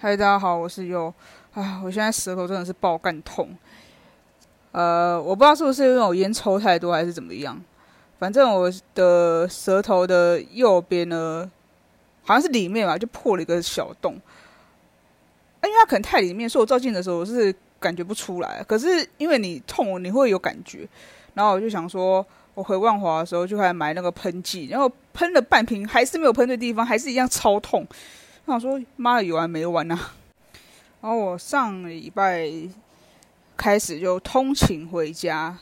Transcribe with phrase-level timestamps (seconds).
[0.00, 1.12] 嗨，大家好，我是优。
[1.54, 3.48] 啊，我现在舌头真的是爆干痛。
[4.70, 7.60] 呃，我不知道是不是因为我烟抽太多，还是怎么样。
[8.16, 11.50] 反正我的舌头的右边呢，
[12.22, 14.12] 好像是里面吧，就破了一个小洞。
[15.64, 18.62] 因为它可能太里面，所以我照镜的时候我是感觉不出来。
[18.68, 20.88] 可是因为你痛，你会有感觉。
[21.34, 22.24] 然后我就想说，
[22.54, 27.84] 我回万华的时候就还买那个喷剂，然后喷了半瓶，还是没有喷对地方，还是一样超痛。
[28.48, 29.98] 我想说，妈的，有完没完呐？
[31.02, 32.50] 然后我上礼拜
[33.58, 35.54] 开始就通勤回家，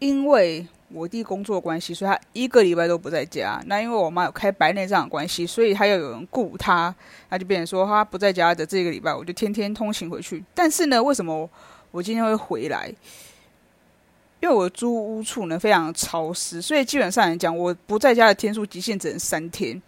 [0.00, 3.62] 因为我弟工作关系，所以他一个礼拜都不在家。
[3.66, 6.92] 那因为我妈有开白内障的关系，所以他要有人顾他，
[7.28, 10.42] 那就变成说他不在家的这个礼拜，我就天天通勤回去。
[10.52, 11.48] 但是呢，为什么
[11.92, 12.92] 我今天会回来？
[14.40, 19.80] 因为我租屋处呢非常潮湿，所以基本上来讲，我不在家的天数极限只能三天。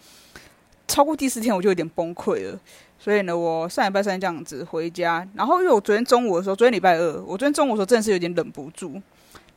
[0.88, 2.58] 超过第四天我就有点崩溃了，
[2.98, 9.00] 所以呢，我上礼拜三这样子回家，然后因为我昨天中午的时候，昨天礼拜二，我昨天中午的时候真的是有点忍不住，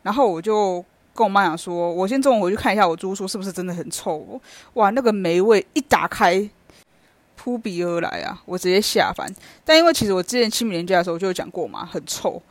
[0.01, 4.41] 然后我就跟我妈讲说，我先中午回去看一下我租屋处是不是真的很臭，
[4.73, 6.49] 哇，那个霉味一打开，
[7.35, 9.31] 扑鼻而来啊，我直接下凡。
[9.63, 12.41] 但因为其实我之前清明年假的时候就有讲过嘛，很臭。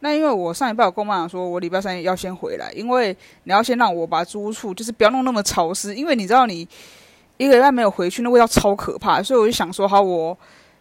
[0.00, 6.68] 那因为我上礼拜我跟我妈讲说，我礼拜三要先回来，因为你要先让我把租屋处就是不要弄那么潮湿，因为你知道你。
[7.40, 10.36] 一个礼拜没有回去，那味道超可怕，所以我就想说，好，我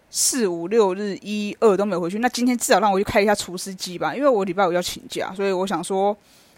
[0.09, 6.13] 四五六日一二都没有回去，那今天至少让我去开一下除湿机吧，因为我礼拜五要请假，所以我想说，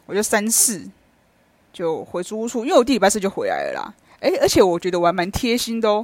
[0.07, 0.83] 我就三四
[1.71, 3.93] 就回租屋处，因为我第礼拜四就回来了啦。
[4.21, 6.03] 诶，而且我觉得我还蛮贴心的哦，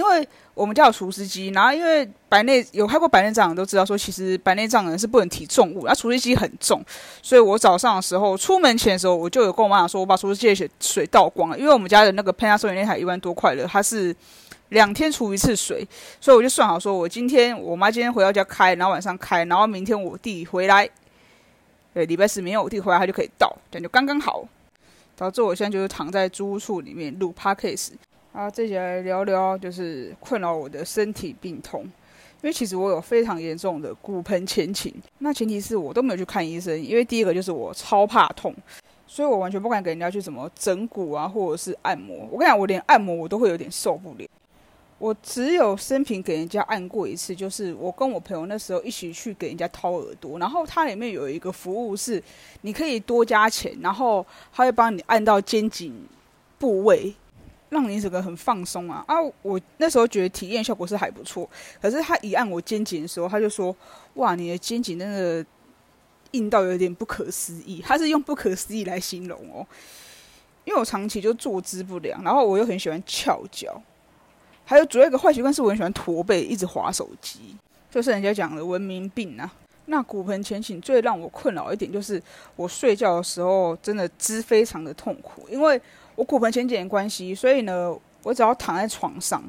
[0.00, 0.28] 因为。
[0.52, 6.84] 我们家有除湿机，然后因为白内有开过白内障的人都知道说，其实白内障人是不能提重物，那除湿机很重，
[7.22, 14.14] 所以我早上的时候出门前的时候，我就有跟我妈讲说，我把除湿机的水水倒光了，因为我们家的那个喷压收银那台一万多块的，它是
[14.70, 15.86] 两天除一次水，
[16.20, 20.86] 所以我就算好说，我今天我妈今天回到家开，然后晚上开，然后明天我弟回来，
[21.94, 24.44] 对，礼拜四明天我弟回来他就可以倒，这样就刚刚好。
[25.16, 27.90] 导致我现在就是躺在租屋处里面录 podcast。
[28.32, 31.90] 啊，这节来聊聊就是困扰我的身体病痛，因
[32.42, 38.54] 为其实我有非常严重的骨盆前倾，那前提是我都没有去看医生，因为第一个就是我超怕痛，
[39.04, 42.16] 所以我完全不敢给人家去怎么整骨啊，或者是按摩。
[42.30, 44.24] 我跟你讲，我连按摩我都会有点受不了。
[45.00, 52.22] 我只有生平给人家按过一次，就是我跟我朋友那时候一起去给人家掏耳朵，然后它里面有一个服务是
[52.60, 55.92] 你可以多加钱，然后他会帮你按到肩颈
[56.56, 57.12] 部位。
[57.70, 59.16] 让你整个很放松啊啊！
[59.42, 61.48] 我那时候觉得体验效果是还不错，
[61.80, 63.74] 可是他一按我肩颈的时候，他就说
[64.14, 65.44] ：“哇，你的肩颈真的
[66.32, 69.66] 硬到有点不可思议。”他是用不可思议来形容哦。
[70.64, 73.80] 因为我长期就坐姿不良，然后我又很喜欢翘脚，
[74.64, 77.56] 还有主要一个坏习惯是我很喜欢驼背，一直划手机，
[77.90, 79.50] 就是人家讲的文明病啊。
[79.90, 82.22] 那骨盆前倾最让我困扰一点就是
[82.56, 85.78] 我睡觉的时候真的姿非常的痛苦，因为。
[86.16, 89.42] 我骨盆前倾的关系，所以呢，我只要躺在床上，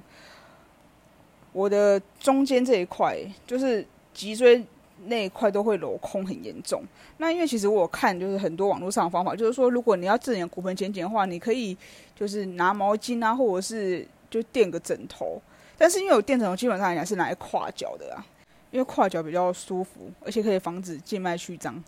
[1.51, 4.63] 我的中间这一块，就是脊椎
[5.07, 6.81] 那一块都会镂空，很严重。
[7.17, 11.75] 那因为其实我看就是很多网络上的方法，就是说如果你要治疗骨盆前倾的话，你可以
[12.15, 15.41] 就是拿毛巾啊，或者是就垫个枕头。
[15.77, 18.25] 但是因为我垫枕头基本上来讲是拿来跨脚的啊，
[18.71, 21.83] 因为跨脚比较舒服，而且可以防止静脉曲张，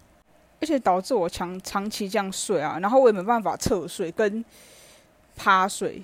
[0.62, 4.46] 而且导致我长长期这样睡啊，然后我也没办法侧睡跟。
[5.36, 5.96] 趴睡，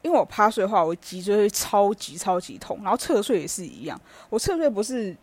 [0.00, 4.00] 因为我趴睡的话，我脊椎会超级超级痛，然后侧睡也是一样。
[4.30, 5.14] 我侧睡不是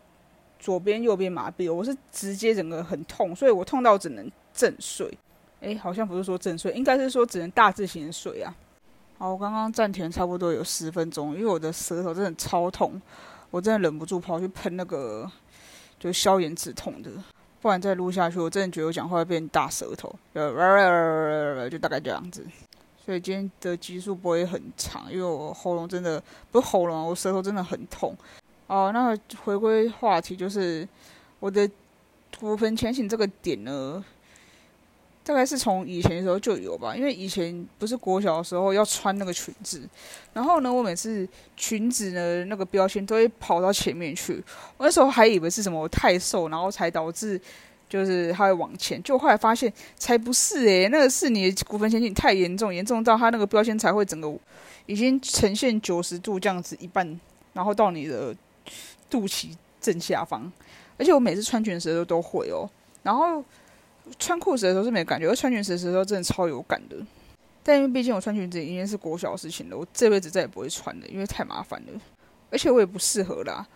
[0.60, 5.12] 左边右边麻痹，我是直接整个很痛，所以我痛到只能正睡。
[5.58, 8.54] 诶，好像不是说正睡，应该是说只能大字型睡啊。
[9.18, 13.02] 好，我刚刚暂停差不多有十分钟，因为我的舌头真的超痛，
[13.50, 15.30] 我真的忍不住跑去喷那个
[15.98, 17.10] 就消炎止痛的，
[17.60, 22.46] 不然再录下去，我真的觉得我讲话会变大舌头，就大概这样子。
[23.04, 28.14] 所以今天的集数不会很长，因为我喉咙真的不是喉咙，我舌头真的很痛。
[28.66, 30.86] 哦，那回归话题，就是
[31.40, 31.66] 我的
[32.38, 34.04] 骨盆前倾这个点呢，
[35.28, 36.96] 大概是从以前的时候就有吧。
[36.96, 39.86] 因为以前不是国小的时候要穿那个裙子，
[40.32, 44.42] 然后呢，我每次裙子的那个标签都会跑到前面去，
[44.78, 47.38] 我那时候还以为是什么太瘦，然后才导致。
[47.90, 54.30] 就是它会往前，就后来发现才不是诶，那个是你的骨盆前倾太严重，严重到它那个标签才会整个
[54.84, 57.18] 已经呈现九十度这样子一半，
[57.54, 58.36] 然后到你的
[59.08, 60.52] 肚脐正下方。
[60.98, 62.68] 而且我每次穿裙子的时候都会哦，
[63.02, 63.42] 然后
[64.18, 66.96] 穿裤子的时候是没感觉，而穿裙子的时候真的超有感的。
[67.62, 72.00] 但因为毕竟我穿裙子已经是国小的事情了，我这辈子再也不会穿了，因为太麻烦了。
[72.50, 73.66] 而且我也不适合啦。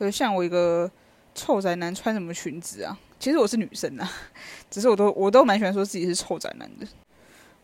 [0.00, 0.90] 就像我一个
[1.34, 2.98] 臭宅男穿什么裙子啊？
[3.20, 4.10] 其实我是女生啊，
[4.70, 6.86] 只是我都我都蛮喜欢说自己是臭宅男的。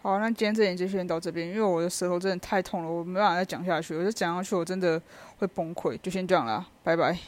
[0.03, 5.01] 好，那今天这点就先到这边，因为我的舌头真的太痛了，我没办法再讲下去，我就讲下去我真的
[5.39, 7.19] 会崩溃，就先这样啦，拜拜。